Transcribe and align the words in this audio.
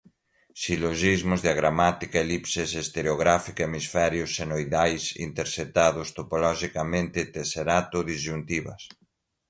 silogismos, 0.61 1.39
diagramática, 1.47 2.17
elipses, 2.25 2.69
estereográfica, 2.83 3.61
hemisférios, 3.67 4.33
senoidais, 4.39 5.03
intersetados, 5.27 6.07
topologicamente, 6.17 7.19
tesserato, 7.35 7.97
disjuntivas 8.11 8.81